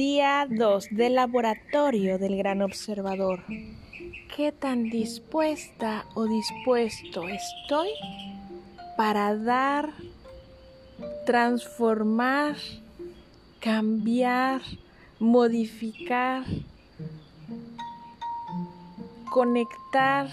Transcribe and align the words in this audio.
Día 0.00 0.46
2 0.48 0.88
del 0.92 1.16
laboratorio 1.16 2.18
del 2.18 2.38
gran 2.38 2.62
observador. 2.62 3.44
¿Qué 4.34 4.50
tan 4.50 4.84
dispuesta 4.84 6.06
o 6.14 6.24
dispuesto 6.24 7.28
estoy 7.28 7.90
para 8.96 9.36
dar, 9.36 9.90
transformar, 11.26 12.56
cambiar, 13.60 14.62
modificar, 15.18 16.44
conectar 19.30 20.30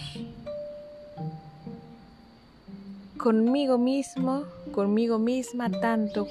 conmigo 3.18 3.78
mismo, 3.78 4.46
conmigo 4.72 5.20
misma, 5.20 5.70
tanto 5.70 6.26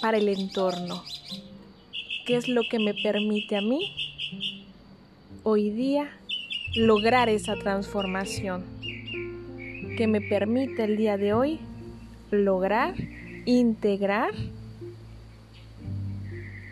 para 0.00 0.18
el 0.18 0.28
entorno? 0.28 1.02
¿Qué 2.26 2.36
es 2.36 2.48
lo 2.48 2.62
que 2.70 2.78
me 2.78 2.94
permite 2.94 3.56
a 3.56 3.60
mí 3.60 3.92
hoy 5.42 5.70
día 5.70 6.08
lograr 6.76 7.28
esa 7.28 7.56
transformación? 7.56 8.64
¿Qué 9.96 10.06
me 10.06 10.20
permite 10.20 10.84
el 10.84 10.96
día 10.96 11.16
de 11.16 11.32
hoy 11.32 11.58
lograr, 12.30 12.94
integrar, 13.44 14.32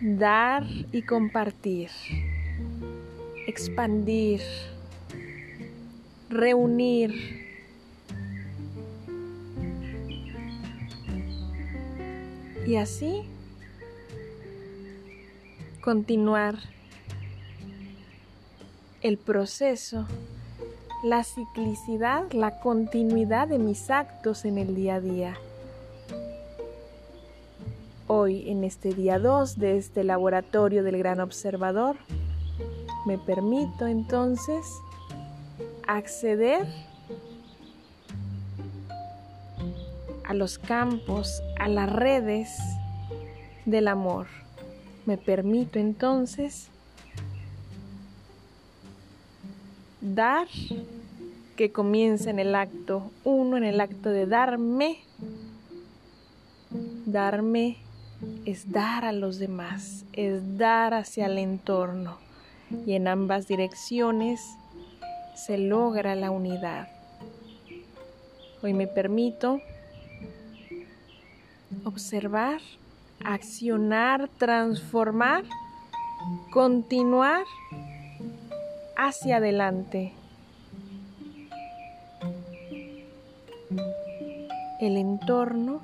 dar 0.01 0.65
y 0.93 1.03
compartir, 1.03 1.91
expandir, 3.49 4.41
reunir, 6.29 7.13
y 12.67 12.77
así 12.77 13.25
continuar 15.81 16.57
el 19.01 19.17
proceso, 19.17 20.07
la 21.03 21.25
ciclicidad, 21.25 22.31
la 22.33 22.61
continuidad 22.61 23.49
de 23.49 23.59
mis 23.59 23.91
actos 23.91 24.45
en 24.45 24.59
el 24.59 24.75
día 24.75 24.97
a 24.97 25.01
día. 25.01 25.37
Hoy, 28.07 28.51
en 28.51 28.65
este 28.65 28.93
día 28.93 29.19
2 29.19 29.59
de 29.59 29.79
este 29.79 30.05
laboratorio 30.05 30.83
del 30.83 30.99
gran 30.99 31.21
observador, 31.21 31.97
me 33.07 33.17
permito 33.17 33.87
entonces 33.87 34.67
acceder 35.87 36.67
a 40.25 40.35
los 40.35 40.59
campos, 40.59 41.43
a 41.59 41.69
las 41.69 41.91
redes 41.91 42.51
del 43.65 43.89
amor. 43.89 44.27
Me 45.11 45.19
permito 45.19 45.81
entonces 45.81 46.69
dar 50.01 50.47
que 51.57 51.73
comience 51.73 52.31
en 52.31 52.39
el 52.39 52.55
acto 52.55 53.11
uno, 53.25 53.57
en 53.57 53.65
el 53.65 53.81
acto 53.81 54.11
de 54.11 54.27
darme. 54.27 54.99
Darme 57.07 57.79
es 58.45 58.71
dar 58.71 59.05
a 59.05 59.11
los 59.11 59.41
demás, 59.41 60.05
es 60.13 60.57
dar 60.57 60.95
hacia 60.95 61.27
el 61.27 61.39
entorno 61.39 62.19
y 62.87 62.93
en 62.93 63.09
ambas 63.09 63.49
direcciones 63.49 64.41
se 65.35 65.59
logra 65.59 66.15
la 66.15 66.31
unidad. 66.31 66.87
Hoy 68.63 68.75
me 68.75 68.87
permito 68.87 69.61
observar 71.85 72.61
accionar, 73.25 74.29
transformar, 74.39 75.45
continuar 76.53 77.45
hacia 78.97 79.37
adelante. 79.37 80.13
El 84.81 84.97
entorno 84.97 85.81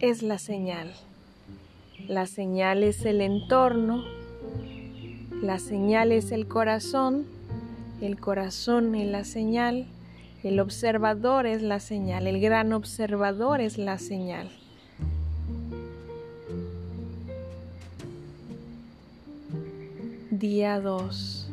es 0.00 0.22
la 0.22 0.38
señal. 0.38 0.92
La 2.06 2.26
señal 2.26 2.82
es 2.82 3.04
el 3.04 3.20
entorno. 3.20 4.04
La 5.42 5.58
señal 5.58 6.12
es 6.12 6.30
el 6.30 6.46
corazón. 6.46 7.26
El 8.00 8.20
corazón 8.20 8.94
es 8.94 9.08
la 9.08 9.24
señal. 9.24 9.86
El 10.44 10.60
observador 10.60 11.46
es 11.46 11.62
la 11.62 11.80
señal, 11.80 12.28
el 12.28 12.40
gran 12.40 12.72
observador 12.72 13.60
es 13.60 13.76
la 13.76 13.98
señal. 13.98 14.48
Día 20.30 20.78
2. 20.78 21.50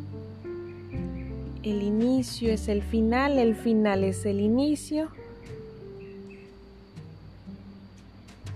El 1.63 1.81
inicio 1.81 2.51
es 2.51 2.67
el 2.67 2.83
final, 2.83 3.39
el 3.39 3.55
final 3.55 4.03
es 4.03 4.23
el 4.27 4.39
inicio. 4.39 5.09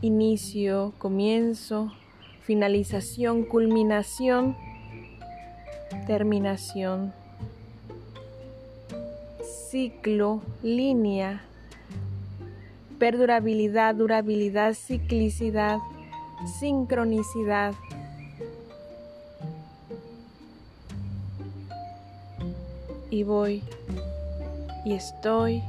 Inicio, 0.01 0.93
comienzo, 0.99 1.91
finalización, 2.43 3.45
culminación, 3.45 4.55
terminación 6.05 7.13
ciclo, 9.69 10.41
línea, 10.63 11.41
perdurabilidad, 12.97 13.93
durabilidad, 13.95 14.73
ciclicidad, 14.73 15.77
sincronicidad. 16.59 17.75
Y 23.11 23.23
voy. 23.23 23.63
Y 24.85 24.93
estoy, 24.93 25.61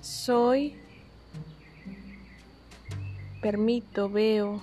soy, 0.00 0.74
permito, 3.40 4.08
veo, 4.08 4.60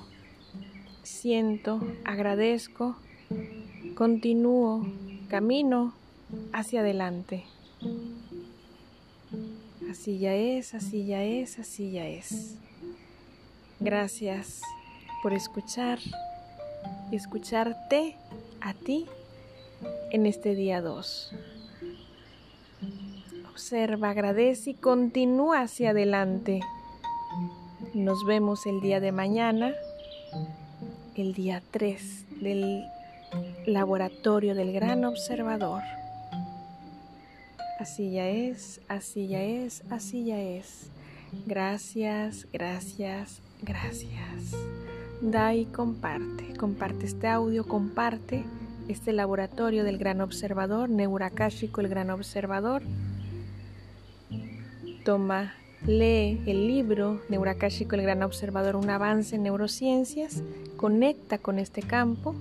siento, 1.04 1.82
agradezco, 2.06 2.96
continúo, 3.96 4.86
camino 5.28 5.94
hacia 6.54 6.82
adelante. 6.82 7.44
Así 9.90 10.20
ya 10.20 10.36
es, 10.36 10.74
así 10.74 11.06
ya 11.06 11.24
es, 11.24 11.60
así 11.60 11.92
ya 11.92 12.08
es. 12.08 12.56
Gracias 13.80 14.62
por 15.24 15.34
escuchar 15.34 16.00
y 17.12 17.16
escucharte 17.16 18.16
a 18.62 18.74
ti 18.74 19.06
en 20.12 20.26
este 20.26 20.56
día 20.56 20.82
2. 20.82 21.32
Observa, 23.52 24.10
agradece 24.10 24.72
y 24.72 24.74
continúa 24.74 25.62
hacia 25.62 25.92
adelante. 25.92 26.62
Nos 27.94 28.26
vemos 28.26 28.66
el 28.66 28.82
día 28.82 29.00
de 29.00 29.12
mañana, 29.12 29.74
el 31.16 31.34
día 31.34 31.62
3 31.72 32.42
del 32.42 32.86
laboratorio 33.66 34.56
del 34.56 34.72
gran 34.72 35.06
observador. 35.06 35.84
Así 37.80 38.12
ya 38.12 38.28
es, 38.28 38.82
así 38.90 39.30
ya 39.30 39.42
es, 39.42 39.84
así 39.90 40.26
ya 40.26 40.38
es. 40.38 40.90
Gracias, 41.46 42.46
gracias, 42.52 43.42
gracias. 43.62 44.54
Da 45.22 45.56
y 45.56 45.64
comparte. 45.64 46.58
Comparte 46.58 47.06
este 47.06 47.30
audio, 47.30 47.66
comparte 47.66 48.44
este 48.90 49.14
laboratorio 49.14 49.86
del 49.86 49.98
gran 49.98 50.20
observador, 50.20 50.90
Neurakáshico, 50.90 51.80
el 51.80 51.88
gran 51.88 52.10
observador. 52.10 52.82
Toma, 55.06 55.54
lee 55.88 56.42
el 56.48 56.68
libro 56.68 57.22
Neurakáshico, 57.30 57.96
el 57.96 58.02
gran 58.02 58.24
observador, 58.24 58.76
un 58.76 58.90
avance 58.90 59.38
en 59.38 59.44
neurociencias. 59.44 60.44
Conecta 60.76 61.38
con 61.38 61.60
este 61.60 61.82
campo, 61.82 62.36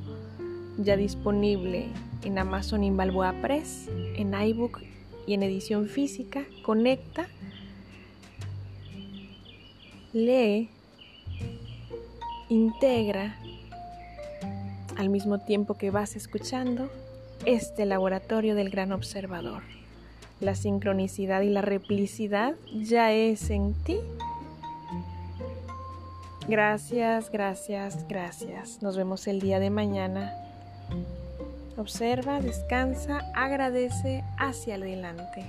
ya 0.79 0.97
disponible 0.97 1.87
en 2.25 2.41
Amazon 2.41 2.83
Inbalboa 2.83 3.35
Press, 3.41 3.89
en 4.17 4.35
iBook 4.35 4.88
y 5.29 5.35
en 5.35 5.43
edición 5.43 5.89
física, 5.89 6.47
conecta, 6.63 7.27
lee, 10.15 10.71
integra 12.49 13.37
al 14.97 15.11
mismo 15.11 15.39
tiempo 15.39 15.77
que 15.77 15.91
vas 15.91 16.17
escuchando 16.17 16.91
este 17.45 17.85
laboratorio 17.85 18.55
del 18.55 18.71
gran 18.71 18.91
observador. 18.91 19.63
La 20.41 20.55
sincronicidad 20.55 21.43
y 21.43 21.51
la 21.51 21.61
replicidad 21.61 22.55
ya 22.73 23.13
es 23.13 23.51
en 23.51 23.75
ti. 23.85 23.99
Gracias, 26.49 27.31
gracias, 27.31 28.09
gracias. 28.09 28.81
Nos 28.81 28.97
vemos 28.97 29.27
el 29.27 29.41
día 29.41 29.61
de 29.61 29.69
mañana. 29.69 30.33
Observa, 31.77 32.41
descansa, 32.41 33.31
agradece 33.35 34.25
hacia 34.39 34.77
adelante. 34.77 35.45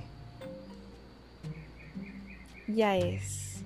Ya 2.66 2.96
es. 2.96 3.59